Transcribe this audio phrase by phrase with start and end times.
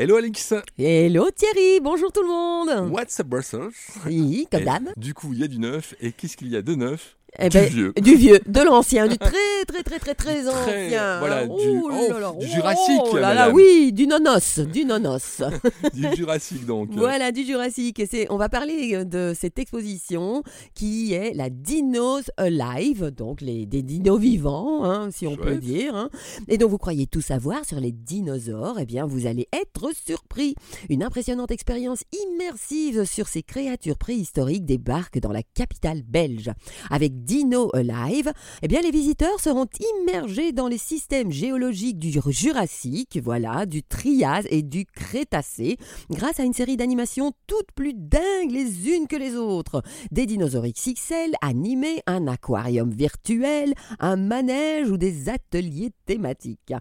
[0.00, 2.92] Hello Alex Hello Thierry, bonjour tout le monde.
[2.92, 3.72] What's up Brussels?
[4.06, 4.90] Oui, comme d'hab.
[4.96, 7.17] Du coup, il y a du neuf, et qu'est-ce qu'il y a de neuf?
[7.38, 7.92] Eh Du ben, vieux.
[8.02, 9.30] Du vieux, de l'ancien, du très
[9.66, 11.18] très très très très ancien.
[11.18, 14.84] voilà, du- Oh oh, là là, du oh Jurassique, là là, oui, du nonos, du
[14.84, 15.42] nonos.
[15.94, 16.88] Du Jurassique donc.
[16.92, 18.00] voilà, du Jurassique.
[18.00, 20.42] Et on va parler euh, de cette exposition
[20.74, 25.94] qui est la Dinos Alive, donc les, des dinos vivants, hein, si on peut dire.
[25.94, 26.08] hein.
[26.48, 30.54] Et donc vous croyez tout savoir sur les dinosaures, eh bien vous allez être surpris.
[30.88, 32.02] Une impressionnante expérience
[32.32, 36.50] immersive sur ces créatures préhistoriques débarque dans la capitale belge.
[36.90, 38.32] Avec Dino Alive,
[38.62, 39.66] eh bien les visiteurs seront
[40.00, 45.76] immergés dans les systèmes géologiques du Jurassique, voilà, du Trias et du Crétacé,
[46.10, 49.82] grâce à une série d'animations toutes plus dingues les unes que les autres.
[50.10, 56.72] Des dinosaures XXL animés, un aquarium virtuel, un manège ou des ateliers thématiques.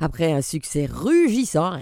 [0.00, 1.78] Après un succès rugissant,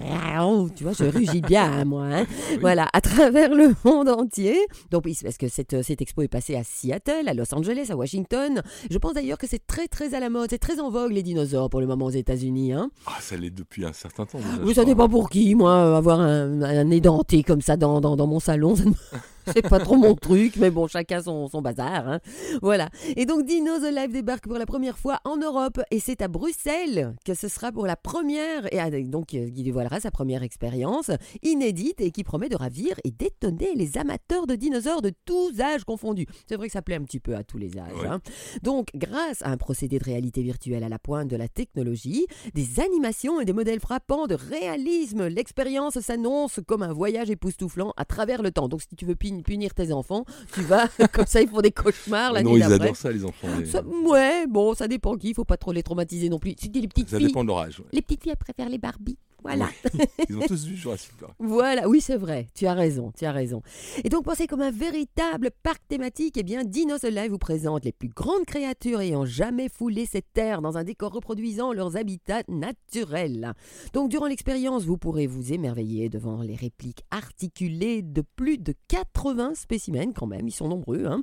[0.75, 2.25] tu vois, je rugis bien, hein, moi, hein.
[2.61, 4.57] voilà, à travers le monde entier.
[4.91, 8.61] Donc, parce que cette, cette expo est passée à Seattle, à Los Angeles, à Washington.
[8.91, 11.23] Je pense d'ailleurs que c'est très, très à la mode, c'est très en vogue les
[11.23, 12.73] dinosaures pour le moment aux États-Unis.
[12.73, 12.91] Hein.
[13.07, 14.63] Ah, ça l'est depuis un certain temps déjà.
[14.63, 15.55] Oui, ça dépend pour qui.
[15.55, 18.83] Moi, euh, avoir un, un nez denté comme ça dans, dans, dans mon salon, ça
[18.85, 18.91] ne-
[19.51, 22.07] c'est pas trop mon truc, mais bon, chacun son, son bazar.
[22.07, 22.19] hein.
[22.61, 22.89] Voilà.
[23.15, 26.27] Et donc, Dino The Live débarque pour la première fois en Europe, et c'est à
[26.27, 30.43] Bruxelles que ce sera pour la première, et ah, donc euh, qui dévoilera sa première
[30.43, 35.59] expérience inédite et qui promet de ravir et d'étonner les amateurs de dinosaures de tous
[35.59, 36.25] âges confondus.
[36.47, 37.93] C'est vrai que ça plaît un petit peu à tous les âges.
[38.01, 38.07] Ouais.
[38.07, 38.19] hein.
[38.61, 42.79] Donc, grâce à un procédé de réalité virtuelle à la pointe de la technologie, des
[42.79, 48.41] animations et des modèles frappants de réalisme, l'expérience s'annonce comme un voyage époustouflant à travers
[48.41, 48.67] le temps.
[48.67, 51.71] Donc, si tu veux pin- punir tes enfants, tu vas, comme ça, ils font des
[51.71, 53.47] cauchemars la non, nuit ils adorent ça les enfants.
[53.57, 56.53] les- Ça- ouais, bon, ça dépend qui, il faut pas trop les traumatiser non plus.
[56.53, 57.69] Dis les petites Ça filles, dépend de ouais.
[57.91, 59.17] les petites filles elles préfèrent les Barbie.
[59.43, 59.69] Voilà.
[60.29, 61.33] Ils ont tous vu Jurassic Park.
[61.39, 62.47] Voilà, oui, c'est vrai.
[62.55, 63.61] Tu as raison, tu as raison.
[64.03, 67.91] Et donc, pensez comme un véritable parc thématique, eh bien, Dinos Alive vous présente les
[67.91, 73.53] plus grandes créatures ayant jamais foulé cette terre dans un décor reproduisant leurs habitats naturels.
[73.93, 79.55] Donc, durant l'expérience, vous pourrez vous émerveiller devant les répliques articulées de plus de 80
[79.55, 81.21] spécimens, quand même, ils sont nombreux, hein,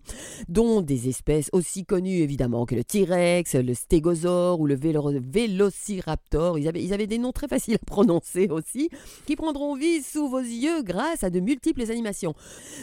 [0.49, 6.59] dont des espèces aussi connues évidemment que le T-Rex, le Stégosaure ou le vélo- Vélociraptor.
[6.59, 8.91] Ils avaient, ils avaient des noms très faciles à prononcer aussi,
[9.27, 12.35] qui prendront vie sous vos yeux grâce à de multiples animations.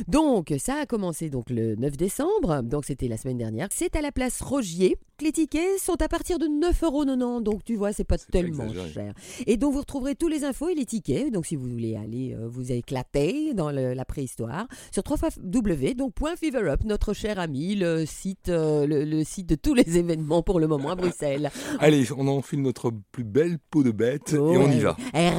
[0.08, 3.68] Donc, ça a commencé donc le 9 décembre, donc c'était la semaine dernière.
[3.72, 4.98] C'est à la place Rogier.
[5.20, 9.14] Les tickets sont à partir de 9,90€, donc tu vois, c'est pas tellement cher.
[9.48, 11.32] Et donc, vous retrouverez tous les infos et les tickets.
[11.34, 17.14] Donc, si vous voulez aller euh, vous éclater dans le- la préhistoire, sur www.feverup, notre
[17.14, 20.90] cher ami, le site, euh, le, le site de tous les événements pour le moment
[20.92, 21.50] à Bruxelles.
[21.80, 24.96] Allez, on enfile notre plus belle peau de bête et on y va.
[25.16, 25.30] Eh,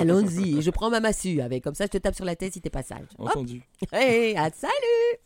[0.00, 0.62] Allons-y.
[0.62, 1.62] Je prends ma massue avec.
[1.62, 3.06] Comme ça, je te tape sur la tête si t'es pas sage.
[3.18, 3.28] Hop.
[3.28, 3.62] Entendu.
[3.92, 5.20] Hey, à salut